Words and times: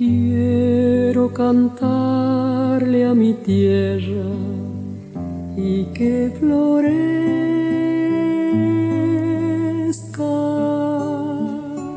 Quiero 0.00 1.30
cantarle 1.30 3.04
a 3.04 3.12
mi 3.12 3.34
tierra 3.34 4.30
y 5.58 5.84
que 5.92 6.34
florezca. 6.38 7.04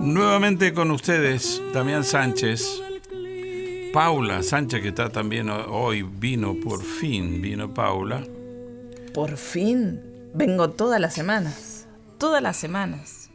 Nuevamente 0.01 0.73
con 0.73 0.91
ustedes, 0.91 1.61
Damián 1.73 2.03
Sánchez. 2.03 2.81
Paula 3.93 4.43
Sánchez, 4.43 4.81
que 4.81 4.89
está 4.89 5.07
también 5.09 5.49
hoy, 5.49 6.03
vino 6.03 6.55
por 6.61 6.83
fin, 6.83 7.41
vino 7.41 7.73
Paula. 7.73 8.21
Por 9.13 9.37
fin, 9.37 10.01
vengo 10.33 10.71
todas 10.71 10.99
las 10.99 11.13
semanas, 11.13 11.87
todas 12.17 12.43
las 12.43 12.57
semanas. 12.57 13.29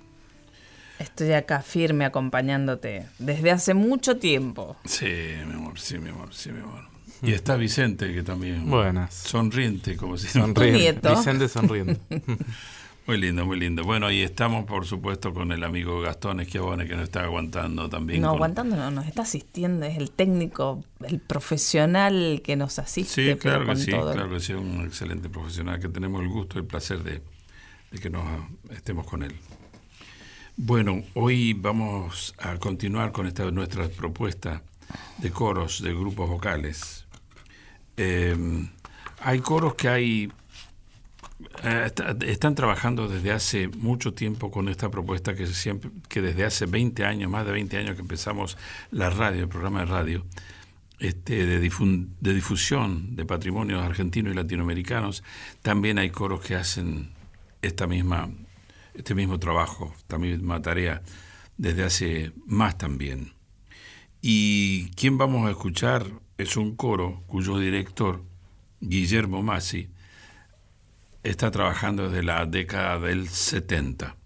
Estoy 0.99 1.33
acá 1.33 1.63
firme 1.63 2.05
acompañándote 2.05 3.07
desde 3.19 3.51
hace 3.51 3.75
mucho 3.75 4.17
tiempo. 4.17 4.77
Sí, 4.85 5.07
mi 5.47 5.55
amor, 5.55 5.79
sí, 5.79 5.99
mi 5.99 6.11
amor, 6.11 6.35
sí, 6.35 6.51
mi 6.51 6.61
amor. 6.61 6.85
Y 7.23 7.33
está 7.33 7.57
Vicente, 7.57 8.13
que 8.15 8.23
también. 8.23 8.69
Buenas. 8.69 9.15
Sonriente, 9.15 9.97
como 9.97 10.17
si 10.17 10.29
Sonriente. 10.29 11.09
Vicente 11.09 11.49
sonriendo. 11.49 11.99
Muy 13.09 13.17
lindo, 13.17 13.47
muy 13.47 13.59
lindo. 13.59 13.85
Bueno, 13.85 14.11
y 14.11 14.21
estamos, 14.21 14.67
por 14.67 14.85
supuesto, 14.85 15.33
con 15.33 15.51
el 15.51 15.65
amigo 15.65 16.03
Gastón 16.03 16.41
Esquiabone, 16.41 16.87
que 16.87 16.95
nos 16.95 17.05
está 17.05 17.23
aguantando 17.23 17.89
también. 17.89 18.21
No, 18.21 18.29
aguantando 18.29 18.77
no, 18.77 18.91
nos 18.91 19.07
está 19.07 19.23
asistiendo, 19.23 19.87
es 19.87 19.97
el 19.97 20.11
técnico, 20.11 20.85
el 21.03 21.19
profesional 21.19 22.43
que 22.45 22.55
nos 22.55 22.79
asiste. 22.79 23.33
Sí, 23.33 23.39
claro 23.39 23.65
que 23.65 23.77
sí, 23.77 23.93
claro 23.93 24.29
que 24.29 24.41
sí, 24.41 24.53
un 24.53 24.85
excelente 24.85 25.31
profesional, 25.31 25.81
que 25.81 25.89
tenemos 25.89 26.21
el 26.21 26.29
gusto 26.29 26.59
y 26.59 26.61
el 26.61 26.67
placer 26.67 27.03
de, 27.03 27.23
que 27.99 28.11
nos 28.11 28.25
estemos 28.73 29.07
con 29.07 29.23
él. 29.23 29.35
Bueno, 30.61 31.05
hoy 31.15 31.53
vamos 31.53 32.35
a 32.37 32.57
continuar 32.57 33.13
con 33.13 33.29
esta 33.29 33.49
nuestra 33.53 33.89
propuesta 33.89 34.61
de 35.19 35.31
coros, 35.31 35.81
de 35.81 35.95
grupos 35.95 36.29
vocales. 36.29 37.07
Eh, 37.97 38.37
hay 39.21 39.39
coros 39.39 39.77
que 39.77 39.89
hay 39.89 40.33
eh, 41.63 41.91
están 42.27 42.57
trabajando 42.57 43.07
desde 43.07 43.31
hace 43.31 43.69
mucho 43.69 44.15
tiempo 44.15 44.51
con 44.51 44.69
esta 44.69 44.91
propuesta 44.91 45.37
que 45.37 45.47
siempre 45.47 45.93
que 46.09 46.21
desde 46.21 46.45
hace 46.45 46.67
20 46.67 47.05
años, 47.05 47.31
más 47.31 47.47
de 47.47 47.53
20 47.53 47.77
años 47.77 47.95
que 47.95 48.03
empezamos 48.03 48.59
la 48.91 49.11
radio, 49.11 49.43
el 49.43 49.49
programa 49.49 49.81
de 49.81 49.87
radio, 49.87 50.27
este, 50.99 51.47
de, 51.47 51.61
de 51.61 52.35
difusión 52.35 53.15
de 53.15 53.25
patrimonios 53.25 53.81
argentinos 53.81 54.33
y 54.33 54.37
latinoamericanos, 54.37 55.23
también 55.63 56.01
hay 56.01 56.11
coros 56.11 56.41
que 56.41 56.57
hacen 56.57 57.11
esta 57.63 57.87
misma, 57.87 58.29
este 58.99 59.15
mismo 59.15 59.39
trabajo, 59.39 59.95
esta 59.97 60.19
misma 60.19 60.61
tarea, 60.61 61.03
desde 61.57 61.85
hace 61.85 62.33
más 62.47 62.77
también. 62.77 63.33
Y 64.21 64.91
quien 64.91 65.17
vamos 65.17 65.47
a 65.47 65.51
escuchar 65.51 66.05
es 66.37 66.57
un 66.57 66.77
coro 66.77 67.23
cuyo 67.29 67.59
director, 67.59 68.25
Guillermo 68.81 69.43
Massi, 69.43 69.89
está 71.23 71.51
trabajando 71.51 72.11
desde 72.11 72.25
la 72.25 72.45
década 72.45 72.99
del 72.99 73.29
70. 73.29 74.17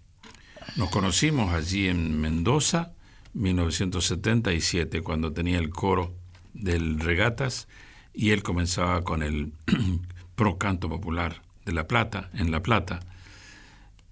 Nos 0.75 0.89
conocimos 0.89 1.53
allí 1.53 1.87
en 1.87 2.19
Mendoza, 2.19 2.93
1977, 3.33 5.01
cuando 5.01 5.33
tenía 5.33 5.59
el 5.59 5.69
coro 5.69 6.13
del 6.53 6.99
Regatas 6.99 7.67
y 8.13 8.31
él 8.31 8.41
comenzaba 8.41 9.03
con 9.03 9.21
el 9.21 9.53
pro 10.35 10.57
canto 10.57 10.89
popular 10.89 11.43
de 11.65 11.73
La 11.73 11.87
Plata, 11.87 12.29
en 12.33 12.51
La 12.51 12.61
Plata. 12.61 13.01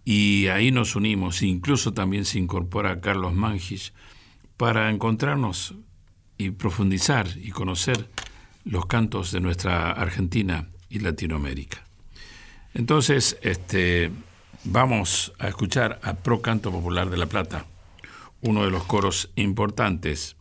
Y 0.04 0.48
ahí 0.48 0.72
nos 0.72 0.96
unimos, 0.96 1.42
incluso 1.44 1.94
también 1.94 2.26
se 2.26 2.40
incorpora 2.40 3.02
Carlos 3.02 3.34
Mangis 3.34 3.94
para 4.58 4.90
encontrarnos 4.90 5.76
y 6.38 6.52
profundizar 6.52 7.28
y 7.38 7.52
conocer 7.52 8.10
los 8.64 8.86
cantos 8.88 9.32
de 9.32 9.40
nuestra 9.40 9.92
Argentina 9.92 10.68
y 10.90 11.00
Latinoamérica. 11.00 11.84
Entonces, 12.74 13.38
este, 13.42 14.12
vamos 14.64 15.34
a 15.40 15.48
escuchar 15.48 16.00
a 16.04 16.16
Pro 16.16 16.42
Canto 16.42 16.72
Popular 16.72 17.10
de 17.10 17.18
La 17.18 17.26
Plata, 17.26 17.66
uno 18.42 18.64
de 18.64 18.72
los 18.72 18.84
coros 18.86 19.30
importantes 19.36 20.36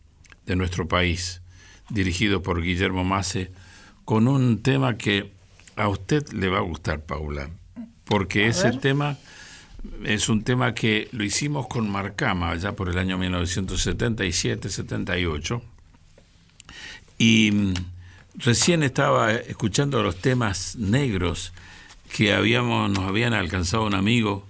de 0.45 0.55
nuestro 0.55 0.87
país, 0.87 1.41
dirigido 1.89 2.41
por 2.41 2.61
Guillermo 2.61 3.03
Mace, 3.03 3.51
con 4.05 4.27
un 4.27 4.63
tema 4.63 4.97
que 4.97 5.31
a 5.75 5.87
usted 5.87 6.27
le 6.31 6.49
va 6.49 6.59
a 6.59 6.61
gustar, 6.61 7.01
Paula, 7.01 7.49
porque 8.05 8.47
ese 8.47 8.71
tema 8.73 9.17
es 10.03 10.29
un 10.29 10.43
tema 10.43 10.73
que 10.73 11.07
lo 11.11 11.23
hicimos 11.23 11.67
con 11.67 11.87
Marcama 11.89 12.55
ya 12.55 12.71
por 12.73 12.89
el 12.89 12.97
año 12.97 13.17
1977-78 13.17 15.61
y 17.17 17.51
mm, 17.51 17.73
recién 18.35 18.83
estaba 18.83 19.33
escuchando 19.33 20.03
los 20.03 20.17
temas 20.17 20.75
negros 20.75 21.53
que 22.15 22.33
habíamos, 22.33 22.91
nos 22.91 23.05
habían 23.05 23.33
alcanzado 23.33 23.85
un 23.85 23.95
amigo 23.95 24.47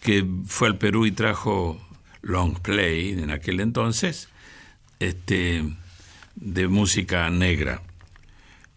que 0.00 0.26
fue 0.46 0.68
al 0.68 0.78
Perú 0.78 1.06
y 1.06 1.12
trajo 1.12 1.80
long 2.22 2.58
play 2.60 3.10
en 3.10 3.30
aquel 3.30 3.60
entonces, 3.60 4.28
este, 4.98 5.62
de 6.34 6.68
música 6.68 7.30
negra. 7.30 7.82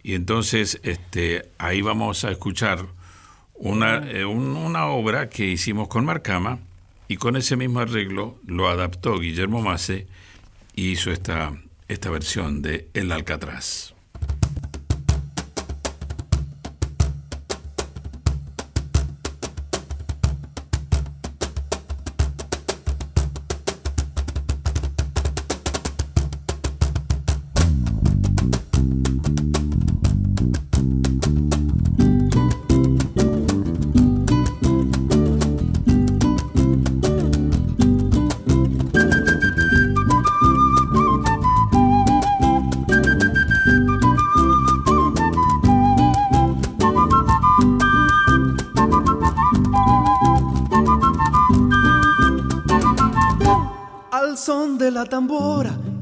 Y 0.04 0.14
entonces 0.14 0.80
este, 0.84 1.50
ahí 1.58 1.82
vamos 1.82 2.24
a 2.24 2.32
escuchar 2.32 2.86
una, 3.60 4.10
eh, 4.10 4.26
una 4.26 4.88
obra 4.88 5.30
que 5.30 5.46
hicimos 5.46 5.88
con 5.88 6.06
Marcama 6.06 6.60
y 7.08 7.18
con 7.18 7.36
ese 7.36 7.56
mismo 7.56 7.82
arreglo 7.82 8.40
lo 8.46 8.70
adaptó 8.70 9.20
Guillermo 9.20 9.62
Mace 9.62 10.08
y 10.74 10.92
hizo 10.92 11.12
esta, 11.12 11.54
esta 11.88 12.10
versión 12.10 12.62
de 12.62 12.88
El 12.94 13.12
Alcatraz. 13.12 13.94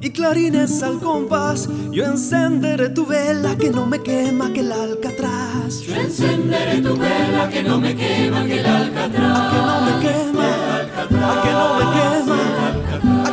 Y 0.01 0.09
clarines 0.11 0.83
al 0.83 0.99
compás. 0.99 1.67
Yo 1.91 2.05
encenderé 2.05 2.89
tu 2.89 3.05
vela 3.05 3.55
que 3.55 3.69
no 3.69 3.85
me 3.85 4.01
quema 4.01 4.53
que 4.53 4.61
el 4.61 4.71
alcatraz. 4.71 5.81
Yo 5.81 5.95
encenderé 5.95 6.81
tu 6.81 6.95
vela 6.97 7.49
que 7.49 7.63
no 7.63 7.79
me 7.79 7.95
quema 7.95 8.45
que 8.45 8.59
el 8.59 8.65
alcatraz. 8.65 9.37
A 9.37 9.49
que 9.51 9.57
no 9.57 9.81
me 9.81 9.93
quema, 10.05 10.49
a 11.29 11.41
que 11.43 11.51
no 11.51 11.67
me 11.77 11.85
quema, 11.97 13.26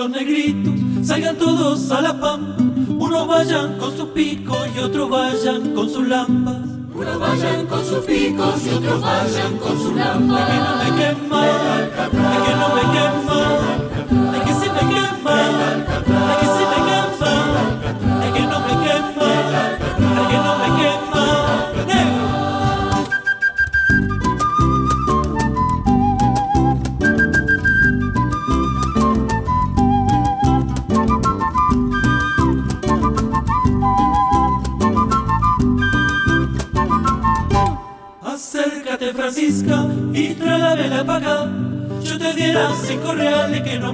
los 0.00 0.08
negritos, 0.08 0.72
salgan 1.06 1.36
todos 1.36 1.90
a 1.90 2.00
la 2.00 2.18
pampa. 2.18 2.62
Unos 2.88 3.26
vayan 3.26 3.76
con 3.76 3.94
sus 3.94 4.08
picos 4.08 4.66
y 4.74 4.78
otros 4.78 5.10
vayan 5.10 5.74
con 5.74 5.90
sus 5.90 6.08
lámparas. 6.08 6.70
Unos 6.94 7.18
vayan 7.20 7.66
con 7.66 7.84
sus 7.84 8.02
picos 8.06 8.64
y 8.64 8.70
otros 8.70 8.98
vayan 9.02 9.58
con 9.58 9.76
sus 9.78 9.92
lámparas. 9.92 10.48
que 10.48 10.56
no 10.56 10.76
me 10.78 10.90
quema, 10.98 11.42
que 12.46 12.52
no 12.60 12.68
me 12.76 12.80
quema, 12.94 13.39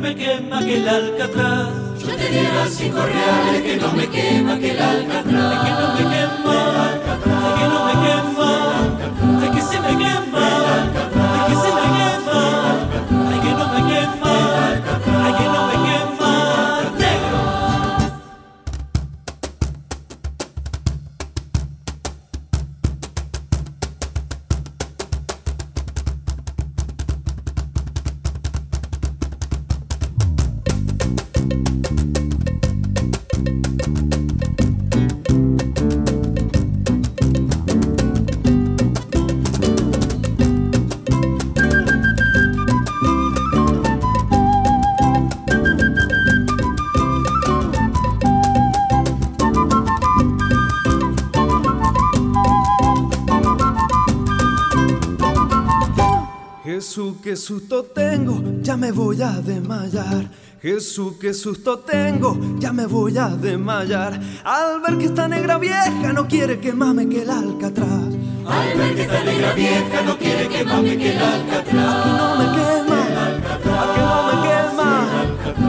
me 0.07 0.15
quema 0.15 0.61
que 0.61 0.77
el 0.77 0.89
alcatraz. 0.89 1.69
Yo 1.99 2.15
te 2.15 2.29
diera 2.31 2.67
cinco 2.71 2.99
reales 2.99 3.63
que 3.63 3.77
no 3.77 3.93
me 3.93 4.07
quema 4.07 4.57
que 4.57 4.71
el 4.71 4.81
alcatraz. 4.81 5.65
que 5.65 5.71
no 5.81 5.87
me 5.97 6.05
quema, 6.13 6.59
que 7.59 7.67
no 7.73 7.79
me 7.87 7.95
quema, 8.05 8.51
ay 9.43 9.51
que 9.55 9.63
se 9.63 9.81
me 9.81 9.93
quema, 10.03 10.66
Jesús, 56.97 57.17
qué 57.23 57.37
susto 57.37 57.85
tengo, 57.85 58.43
ya 58.63 58.75
me 58.79 58.91
voy 58.91 59.21
a 59.21 59.33
desmayar. 59.33 60.31
Jesús, 60.63 61.17
qué 61.21 61.35
susto 61.35 61.81
tengo, 61.81 62.39
ya 62.59 62.73
me 62.73 62.87
voy 62.87 63.19
a 63.19 63.29
desmayar. 63.29 64.19
Al 64.43 64.81
ver 64.81 64.97
que 64.97 65.05
esta 65.05 65.29
negra 65.29 65.59
vieja 65.59 66.15
no 66.15 66.27
quiere 66.27 66.59
que 66.59 66.73
mame 66.73 67.07
que 67.07 67.21
el 67.21 67.29
alcatraz. 67.29 67.91
Al 68.49 68.79
ver 68.79 68.95
que 68.95 69.03
esta 69.03 69.23
negra 69.25 69.53
vieja 69.53 70.03
no 70.07 70.17
quiere 70.17 70.49
que 70.49 70.65
mame 70.65 70.97
que 70.97 71.15
el 71.15 71.23
alcatraz. 71.23 71.97
Aquí 71.97 72.11
no 72.17 72.37
me 72.39 72.47
quema, 72.57 73.01
a 73.83 73.87
que 73.93 74.01
no 74.01 74.19
me 74.27 74.35
quema, 74.49 74.91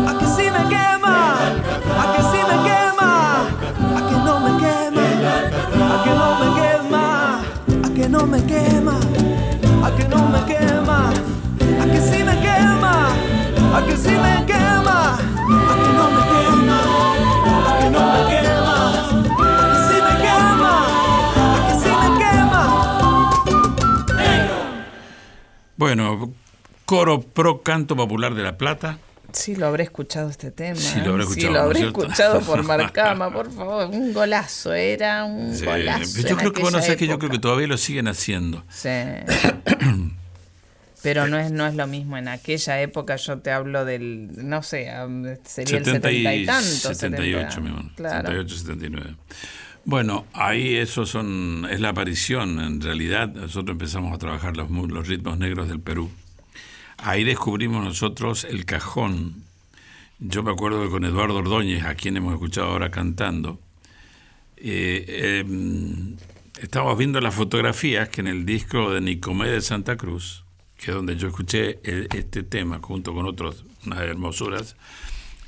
a 0.09 0.17
que 0.19 0.25
sí 0.27 0.49
me 0.49 0.63
quema, 0.69 1.15
a 1.91 2.05
que 2.15 2.21
sí 2.31 2.39
me 2.49 2.57
quema, 2.69 3.11
a 3.97 4.01
que 4.07 4.15
no 4.15 4.39
me 4.45 4.51
quema, 4.63 5.07
a 5.93 6.03
que 6.05 6.11
no 6.21 6.29
me 6.39 6.47
quema, 6.61 7.03
a 7.83 7.89
que 7.93 8.07
no 8.07 8.25
me 8.27 8.39
quema, 8.45 8.95
a 9.85 9.91
que 9.93 10.07
no 10.07 10.29
me 10.29 10.39
quema, 10.45 10.86
que 11.91 12.01
sí 12.01 12.23
me 12.23 12.39
quema, 12.39 13.09
a 13.75 13.85
que 13.85 13.95
sí 13.97 14.09
me 14.09 14.45
quema, 14.45 15.15
a 15.15 15.75
que 15.81 15.91
no 15.97 16.11
me 16.11 16.23
quema, 16.31 16.79
a 17.69 17.79
que 17.79 17.89
no 17.89 18.01
me 18.13 18.21
quema, 18.31 18.77
a 19.39 19.71
que 19.71 19.79
sí 19.87 19.97
me 20.01 20.13
quema, 20.25 20.73
a 21.55 21.67
que 21.67 21.73
sí 21.83 21.89
me 22.01 22.09
quema. 22.19 22.63
Bueno, 25.77 26.31
coro 26.85 27.21
pro 27.21 27.61
canto 27.61 27.95
popular 27.95 28.33
de 28.33 28.43
La 28.43 28.57
Plata. 28.57 28.97
Sí, 29.33 29.55
lo 29.55 29.67
habré 29.67 29.83
escuchado 29.83 30.29
este 30.29 30.51
tema. 30.51 30.79
Sí, 30.79 30.99
lo 31.01 31.11
habré 31.11 31.23
¿eh? 31.23 31.27
escuchado, 31.27 31.47
Sí, 31.47 31.53
lo 31.53 31.59
habré 31.61 31.81
¿no 31.81 31.87
escuchado 31.87 32.39
por 32.41 32.63
Marcama, 32.73 33.31
por 33.31 33.51
favor. 33.51 33.87
Un 33.87 34.13
golazo, 34.13 34.73
era 34.73 35.25
un 35.25 35.53
Sí, 35.55 35.65
golazo. 35.65 36.21
yo 36.21 36.29
en 36.29 36.35
creo 36.37 36.53
que 36.53 36.61
bueno, 36.61 36.79
sabes 36.81 36.95
que 36.97 37.07
yo 37.07 37.19
creo 37.19 37.29
que 37.29 37.37
todavía 37.39 37.67
lo 37.67 37.77
siguen 37.77 38.07
haciendo. 38.07 38.63
Sí. 38.69 38.89
Pero 41.07 41.25
no 41.25 41.37
es, 41.37 41.53
no 41.53 41.65
es 41.65 41.73
lo 41.73 41.87
mismo. 41.87 42.17
En 42.17 42.27
aquella 42.27 42.81
época 42.81 43.15
yo 43.15 43.39
te 43.39 43.49
hablo 43.49 43.85
del, 43.85 44.27
no 44.45 44.61
sé, 44.61 44.91
sería 45.45 45.77
el 45.77 45.85
70 45.85 45.85
setenta 45.85 46.11
y 46.11 46.45
tanto. 46.45 46.93
78, 46.93 47.51
70, 47.51 47.59
mi 47.61 47.69
amor. 47.69 47.91
Claro. 47.95 48.27
78, 48.27 48.55
79. 48.57 49.15
Bueno, 49.85 50.25
ahí 50.33 50.75
eso 50.75 51.05
son, 51.05 51.65
es 51.71 51.79
la 51.79 51.89
aparición. 51.89 52.59
En 52.59 52.81
realidad, 52.81 53.29
nosotros 53.29 53.75
empezamos 53.75 54.13
a 54.13 54.17
trabajar 54.17 54.57
los, 54.57 54.69
los 54.69 55.07
ritmos 55.07 55.37
negros 55.37 55.69
del 55.69 55.79
Perú. 55.79 56.11
Ahí 56.97 57.23
descubrimos 57.23 57.85
nosotros 57.85 58.43
el 58.43 58.65
cajón. 58.65 59.45
Yo 60.19 60.43
me 60.43 60.51
acuerdo 60.51 60.83
que 60.83 60.89
con 60.89 61.05
Eduardo 61.05 61.37
Ordóñez, 61.37 61.85
a 61.85 61.95
quien 61.95 62.17
hemos 62.17 62.33
escuchado 62.33 62.67
ahora 62.67 62.91
cantando, 62.91 63.61
eh, 64.57 65.05
eh, 65.07 65.45
estábamos 66.59 66.97
viendo 66.97 67.21
las 67.21 67.33
fotografías 67.33 68.09
que 68.09 68.19
en 68.19 68.27
el 68.27 68.45
disco 68.45 68.91
de 68.91 68.99
Nicomé 68.99 69.47
de 69.47 69.61
Santa 69.61 69.95
Cruz, 69.95 70.43
que 70.77 70.91
es 70.91 70.95
donde 70.95 71.15
yo 71.15 71.27
escuché 71.27 71.79
el- 71.83 72.07
este 72.13 72.43
tema 72.43 72.79
junto 72.81 73.13
con 73.13 73.25
otros, 73.25 73.65
unas 73.85 73.99
hermosuras, 74.01 74.75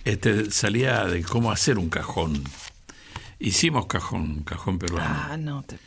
este, 0.06 0.50
salía 0.52 1.06
de 1.06 1.24
cómo 1.24 1.52
hacer 1.52 1.78
un 1.78 1.90
cajón. 1.90 2.44
Hicimos 3.40 3.86
cajón, 3.86 4.44
cajón 4.44 4.80
peruano. 4.80 5.06
Ah, 5.08 5.38
no 5.38 5.64
te. 5.64 5.78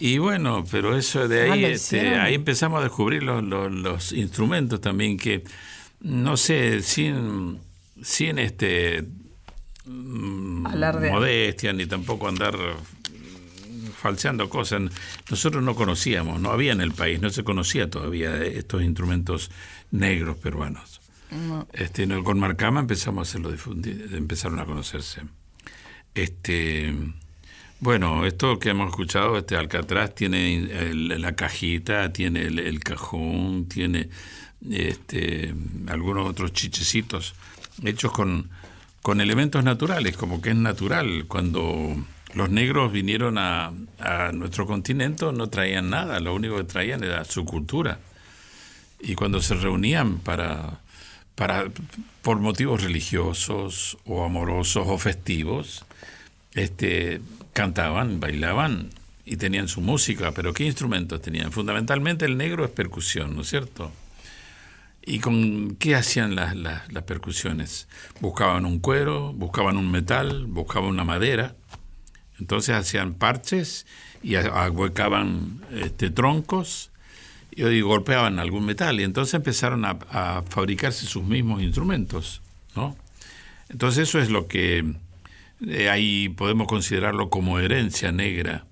Y 0.00 0.18
bueno, 0.18 0.64
pero 0.70 0.96
eso 0.96 1.26
de 1.26 1.48
Ah, 1.50 1.52
ahí, 1.54 1.64
este, 1.64 2.14
ahí 2.16 2.34
empezamos 2.34 2.78
a 2.80 2.84
descubrir 2.84 3.22
los, 3.24 3.42
los- 3.42 3.72
los 3.72 4.12
instrumentos 4.12 4.80
también 4.80 5.16
que, 5.16 5.42
no 6.00 6.36
sé, 6.36 6.82
sin, 6.82 7.58
sin 8.00 8.38
este 8.38 9.04
mm, 9.86 10.66
Alardear. 10.68 11.12
modestia 11.12 11.72
ni 11.72 11.86
tampoco 11.86 12.28
andar 12.28 12.54
falseando 13.98 14.48
cosas. 14.48 14.82
Nosotros 15.30 15.62
no 15.62 15.74
conocíamos, 15.74 16.40
no 16.40 16.50
había 16.50 16.72
en 16.72 16.80
el 16.80 16.92
país, 16.92 17.20
no 17.20 17.30
se 17.30 17.44
conocía 17.44 17.90
todavía 17.90 18.36
estos 18.44 18.82
instrumentos 18.82 19.50
negros 19.90 20.36
peruanos. 20.38 21.00
Este, 21.74 22.06
no, 22.06 22.24
con 22.24 22.38
Marcama 22.38 22.80
empezamos 22.80 23.26
a 23.26 23.30
hacerlo 23.30 23.50
difundir, 23.52 24.08
empezaron 24.14 24.58
a 24.60 24.64
conocerse. 24.64 25.22
Este, 26.14 26.94
bueno, 27.80 28.24
esto 28.24 28.58
que 28.58 28.70
hemos 28.70 28.88
escuchado, 28.90 29.36
este 29.38 29.56
Alcatraz 29.56 30.14
tiene 30.14 30.54
el- 30.56 31.20
la 31.20 31.36
cajita, 31.36 32.12
tiene 32.12 32.42
el, 32.42 32.58
el 32.58 32.80
cajón, 32.80 33.66
tiene 33.68 34.08
este, 34.70 35.54
algunos 35.88 36.28
otros 36.28 36.52
chichecitos 36.52 37.34
hechos 37.84 38.10
con, 38.10 38.48
con 39.02 39.20
elementos 39.20 39.62
naturales, 39.62 40.16
como 40.16 40.40
que 40.40 40.50
es 40.50 40.56
natural. 40.56 41.26
Cuando 41.28 41.94
los 42.38 42.50
negros 42.50 42.92
vinieron 42.92 43.36
a, 43.36 43.72
nuestro 44.32 44.64
continente 44.64 45.24
no 45.32 45.48
traían 45.48 45.90
nada, 45.90 46.20
lo 46.20 46.34
único 46.36 46.56
que 46.56 46.62
traían 46.64 47.02
era 47.02 47.24
su 47.24 47.44
cultura. 47.44 47.98
Y 49.00 49.16
cuando 49.16 49.40
se 49.42 49.54
reunían 49.56 50.18
para, 50.20 50.78
para 51.34 51.64
por 52.22 52.38
motivos 52.38 52.82
religiosos 52.84 53.98
o 54.06 54.24
amorosos 54.24 54.84
o 54.86 54.98
festivos, 54.98 55.84
este, 56.54 57.20
cantaban, 57.52 58.20
bailaban 58.20 58.90
y 59.24 59.36
tenían 59.36 59.66
su 59.66 59.80
música, 59.80 60.30
pero 60.30 60.52
¿qué 60.52 60.64
instrumentos 60.64 61.20
tenían? 61.20 61.50
Fundamentalmente 61.50 62.24
el 62.24 62.36
negro 62.36 62.64
es 62.64 62.70
percusión, 62.70 63.34
¿no 63.34 63.42
es 63.42 63.48
cierto? 63.48 63.90
¿Y 65.04 65.18
con 65.18 65.74
qué 65.76 65.96
hacían 65.96 66.36
las, 66.36 66.54
las- 66.54 66.92
las 66.92 67.02
percusiones? 67.02 67.88
Buscaban 68.20 68.64
un 68.64 68.78
cuero, 68.78 69.32
buscaban 69.32 69.76
un 69.76 69.90
metal, 69.90 70.46
buscaban 70.46 70.88
una 70.90 71.04
madera, 71.04 71.54
entonces 72.38 72.74
hacían 72.74 73.14
parches 73.14 73.86
y 74.22 74.36
ahuecaban 74.36 75.60
este, 75.72 76.10
troncos 76.10 76.90
y, 77.50 77.80
golpeaban 77.80 78.38
algún 78.38 78.64
metal 78.64 79.00
y 79.00 79.04
entonces 79.04 79.34
empezaron 79.34 79.84
a, 79.84 79.98
a 80.10 80.42
fabricarse 80.48 81.06
sus 81.06 81.24
mismos 81.24 81.62
instrumentos, 81.62 82.42
¿no? 82.76 82.96
Entonces 83.68 84.08
eso 84.08 84.20
es 84.20 84.30
lo 84.30 84.46
que 84.46 84.94
eh, 85.66 85.90
ahí 85.90 86.28
podemos 86.28 86.68
considerarlo 86.68 87.30
como 87.30 87.58
herencia 87.58 88.12
negra 88.12 88.64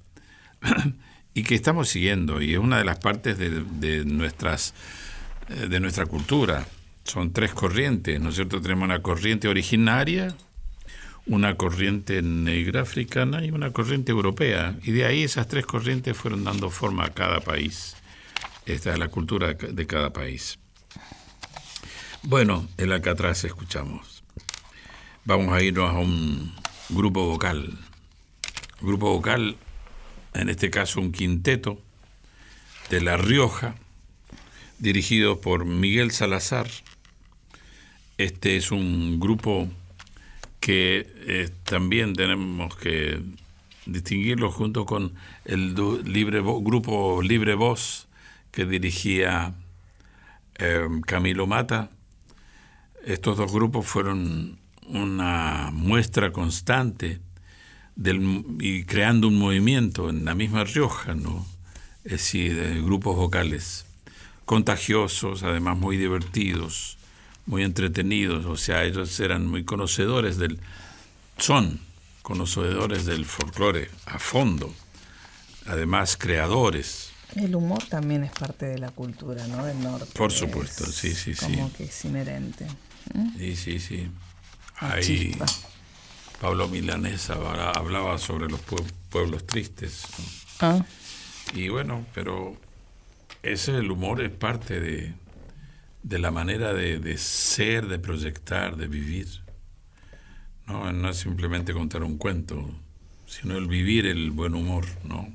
y 1.34 1.42
que 1.42 1.54
estamos 1.54 1.88
siguiendo 1.88 2.40
y 2.40 2.52
es 2.52 2.58
una 2.58 2.78
de 2.78 2.84
las 2.84 2.98
partes 2.98 3.36
de, 3.38 3.62
de 3.62 4.04
nuestras 4.04 4.72
eh, 5.48 5.68
de 5.68 5.80
nuestra 5.80 6.06
cultura. 6.06 6.66
Son 7.04 7.32
tres 7.32 7.52
corrientes, 7.52 8.20
¿no 8.20 8.30
es 8.30 8.34
cierto? 8.34 8.60
Tenemos 8.60 8.84
una 8.84 9.00
corriente 9.00 9.46
originaria, 9.46 10.34
una 11.26 11.56
corriente 11.56 12.22
negra 12.22 12.82
africana 12.82 13.44
y 13.44 13.50
una 13.50 13.72
corriente 13.72 14.12
europea. 14.12 14.78
Y 14.84 14.92
de 14.92 15.04
ahí 15.06 15.22
esas 15.22 15.48
tres 15.48 15.66
corrientes 15.66 16.16
fueron 16.16 16.44
dando 16.44 16.70
forma 16.70 17.04
a 17.04 17.10
cada 17.14 17.40
país. 17.40 17.96
Esta 18.64 18.92
es 18.92 18.98
la 18.98 19.08
cultura 19.08 19.48
de 19.48 19.56
ca- 19.56 19.66
de 19.68 19.86
cada 19.86 20.12
país. 20.12 20.58
Bueno, 22.22 22.66
el 22.76 22.92
Alcatraz 22.92 23.44
escuchamos. 23.44 24.22
Vamos 25.24 25.52
a 25.52 25.62
irnos 25.62 25.90
a 25.90 25.98
un 25.98 26.54
grupo 26.90 27.24
vocal. 27.26 27.76
Grupo 28.80 29.12
vocal, 29.12 29.56
en 30.34 30.48
este 30.48 30.70
caso 30.70 31.00
un 31.00 31.12
quinteto 31.12 31.80
de 32.90 33.00
La 33.00 33.16
Rioja, 33.16 33.74
dirigido 34.78 35.40
por 35.40 35.64
Miguel 35.64 36.10
Salazar. 36.12 36.68
Este 38.18 38.56
es 38.56 38.70
un 38.70 39.18
grupo 39.18 39.68
que 40.66 41.06
eh, 41.28 41.48
también 41.62 42.16
tenemos 42.16 42.74
que 42.74 43.22
distinguirlo 43.86 44.50
junto 44.50 44.84
con 44.84 45.14
el 45.44 45.76
libre 46.02 46.40
grupo 46.40 47.22
Libre 47.22 47.54
Voz 47.54 48.08
que 48.50 48.66
dirigía 48.66 49.54
em, 50.56 51.02
Camilo 51.02 51.46
Mata. 51.46 51.90
Estos 53.04 53.36
dos 53.36 53.52
grupos 53.52 53.86
fueron 53.86 54.58
una 54.88 55.70
muestra 55.72 56.32
constante 56.32 57.20
y 58.58 58.82
creando 58.86 59.28
un 59.28 59.38
movimiento 59.38 60.10
en 60.10 60.24
la 60.24 60.34
misma 60.34 60.64
Rioja, 60.64 61.14
¿no? 61.14 61.46
Es 62.02 62.10
decir, 62.10 62.56
de 62.56 62.82
grupos 62.82 63.14
vocales 63.14 63.86
contagiosos, 64.44 65.44
además 65.44 65.78
muy 65.78 65.96
divertidos, 65.96 66.98
muy 67.46 67.62
entretenidos, 67.62 68.44
o 68.44 68.56
sea, 68.56 68.84
ellos 68.84 69.18
eran 69.20 69.46
muy 69.46 69.64
conocedores 69.64 70.36
del, 70.36 70.58
son 71.38 71.80
conocedores 72.22 73.06
del 73.06 73.24
folclore 73.24 73.88
a 74.06 74.18
fondo, 74.18 74.74
además 75.66 76.16
creadores. 76.16 77.10
El 77.36 77.54
humor 77.54 77.82
también 77.84 78.24
es 78.24 78.32
parte 78.32 78.66
de 78.66 78.78
la 78.78 78.90
cultura, 78.90 79.46
¿no? 79.46 79.64
Del 79.64 79.80
norte. 79.82 80.06
Por 80.14 80.32
supuesto, 80.32 80.86
sí, 80.86 81.14
sí, 81.14 81.34
sí. 81.34 81.54
Como 81.54 81.72
que 81.72 81.84
es 81.84 82.04
inherente. 82.04 82.66
Sí, 83.38 83.56
sí, 83.56 83.78
sí. 83.78 84.10
Ahí 84.78 85.36
Pablo 86.40 86.68
Milanesa 86.68 87.34
hablaba 87.74 88.18
sobre 88.18 88.48
los 88.48 88.60
pueblos 89.10 89.46
tristes. 89.46 90.02
Ah. 90.60 90.84
Y 91.54 91.68
bueno, 91.68 92.04
pero 92.14 92.56
ese 93.42 93.76
el 93.76 93.90
humor 93.90 94.20
es 94.20 94.30
parte 94.30 94.80
de, 94.80 95.14
de 96.06 96.20
la 96.20 96.30
manera 96.30 96.72
de, 96.72 97.00
de 97.00 97.18
ser, 97.18 97.88
de 97.88 97.98
proyectar, 97.98 98.76
de 98.76 98.86
vivir. 98.86 99.26
¿no? 100.68 100.92
no 100.92 101.10
es 101.10 101.16
simplemente 101.16 101.72
contar 101.72 102.04
un 102.04 102.16
cuento, 102.16 102.70
sino 103.26 103.56
el 103.56 103.66
vivir 103.66 104.06
el 104.06 104.30
buen 104.30 104.54
humor, 104.54 104.84
¿no? 105.02 105.28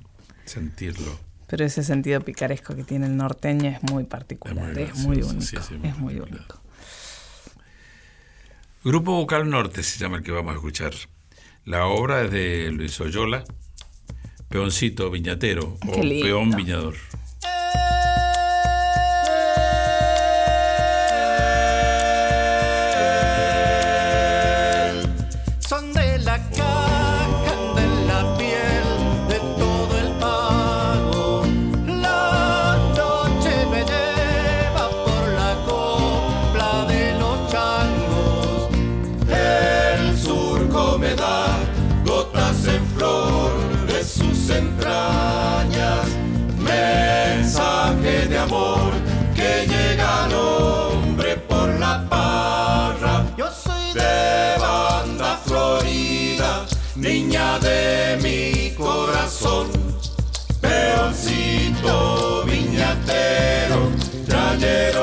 sentirlo. 0.46 1.20
Pero 1.48 1.66
ese 1.66 1.84
sentido 1.84 2.22
picaresco 2.22 2.74
que 2.74 2.86
tiene 2.86 3.08
el 3.08 3.18
norteño 3.18 3.70
es 3.70 3.84
muy 3.84 4.06
particular, 4.06 4.78
es 4.80 4.96
muy, 5.00 5.22
único. 5.22 5.60
es 5.84 5.98
muy 5.98 6.18
único. 6.18 6.62
Grupo 8.86 9.12
Vocal 9.12 9.50
Norte 9.50 9.84
se 9.84 10.00
llama 10.00 10.18
el 10.18 10.24
que 10.24 10.32
vamos 10.32 10.54
a 10.54 10.56
escuchar. 10.56 10.94
La 11.66 11.86
obra 11.88 12.24
es 12.24 12.32
de 12.32 12.72
Luis 12.72 12.98
Oyola, 13.01 13.44
Peoncito 14.48 15.12
Viñatero 15.12 15.78
o 15.86 16.01
Peón 16.01 16.51
Viñador. 16.51 16.96
son, 59.42 59.68
peoncito, 60.62 62.44
viñatero, 62.46 63.90
trayero. 64.28 65.00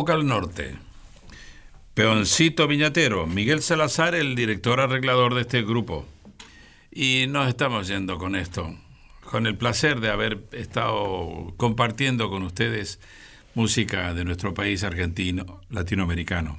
Vocal 0.00 0.26
Norte. 0.26 0.78
Peoncito 1.92 2.66
Viñatero, 2.66 3.26
Miguel 3.26 3.60
Salazar, 3.60 4.14
el 4.14 4.34
director 4.34 4.80
arreglador 4.80 5.34
de 5.34 5.42
este 5.42 5.60
grupo. 5.60 6.06
Y 6.90 7.26
nos 7.28 7.48
estamos 7.48 7.86
yendo 7.86 8.16
con 8.16 8.34
esto, 8.34 8.74
con 9.30 9.46
el 9.46 9.58
placer 9.58 10.00
de 10.00 10.08
haber 10.08 10.48
estado 10.52 11.52
compartiendo 11.58 12.30
con 12.30 12.44
ustedes 12.44 12.98
música 13.54 14.14
de 14.14 14.24
nuestro 14.24 14.54
país 14.54 14.84
argentino, 14.84 15.60
latinoamericano, 15.68 16.56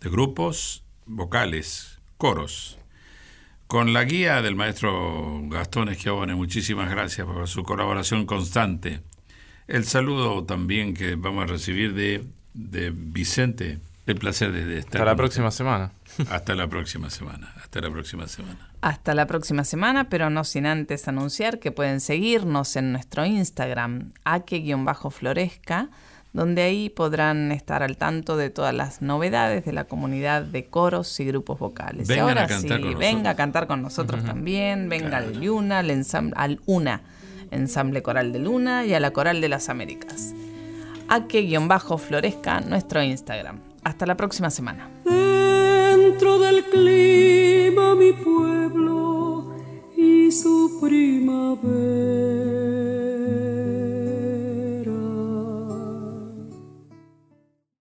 de 0.00 0.08
grupos 0.08 0.82
vocales, 1.04 2.00
coros. 2.16 2.78
Con 3.66 3.92
la 3.92 4.04
guía 4.04 4.40
del 4.40 4.56
maestro 4.56 5.42
Gastón 5.50 5.90
Esquiabone, 5.90 6.34
muchísimas 6.34 6.90
gracias 6.90 7.26
por 7.26 7.46
su 7.48 7.64
colaboración 7.64 8.24
constante. 8.24 9.02
El 9.68 9.84
saludo 9.84 10.44
también 10.44 10.94
que 10.94 11.16
vamos 11.16 11.44
a 11.44 11.52
recibir 11.52 11.92
de 11.92 12.24
de 12.54 12.90
Vicente. 12.90 13.78
El 14.04 14.16
placer 14.16 14.52
de 14.52 14.78
estar. 14.78 15.00
Hasta 15.00 15.04
la 15.04 15.16
próxima 15.16 15.50
semana. 15.50 15.92
Hasta 16.28 16.54
la 16.54 16.66
próxima 16.66 17.08
semana. 17.08 17.52
Hasta 17.56 17.80
la 17.80 17.90
próxima 17.90 18.26
semana. 18.26 18.68
Hasta 18.80 19.14
la 19.14 19.26
próxima 19.26 19.64
semana, 19.64 20.08
pero 20.08 20.28
no 20.28 20.42
sin 20.42 20.66
antes 20.66 21.06
anunciar 21.06 21.60
que 21.60 21.70
pueden 21.70 22.00
seguirnos 22.00 22.74
en 22.74 22.90
nuestro 22.90 23.24
Instagram, 23.24 24.12
ake-floresca, 24.24 25.88
donde 26.32 26.62
ahí 26.62 26.90
podrán 26.90 27.52
estar 27.52 27.84
al 27.84 27.96
tanto 27.96 28.36
de 28.36 28.50
todas 28.50 28.74
las 28.74 29.02
novedades 29.02 29.64
de 29.64 29.72
la 29.72 29.84
comunidad 29.84 30.42
de 30.42 30.66
coros 30.66 31.20
y 31.20 31.24
grupos 31.24 31.60
vocales. 31.60 32.08
Vengan 32.08 32.28
ahora 32.28 32.44
a 32.44 32.46
cantar 32.48 32.80
sí, 32.80 32.94
venga 32.94 33.30
a 33.30 33.36
cantar 33.36 33.66
con 33.68 33.82
nosotros 33.82 34.24
también, 34.24 34.88
venga 34.88 35.18
al 35.18 35.40
Luna, 35.40 35.78
al, 35.78 36.04
al 36.34 36.60
UNA, 36.66 37.02
ensamble 37.52 38.02
coral 38.02 38.32
de 38.32 38.40
Luna 38.40 38.84
y 38.84 38.94
a 38.94 39.00
la 39.00 39.12
Coral 39.12 39.40
de 39.40 39.48
las 39.48 39.68
Américas 39.68 40.34
a 41.08 41.26
que-florezca 41.26 42.60
nuestro 42.60 43.02
Instagram. 43.02 43.58
Hasta 43.84 44.06
la 44.06 44.16
próxima 44.16 44.50
semana. 44.50 44.88
Dentro 45.04 46.38
del 46.38 46.64
clima 46.64 47.94
mi 47.94 48.12
pueblo 48.12 49.54
y 49.96 50.30
su 50.30 50.78
primavera. 50.80 52.61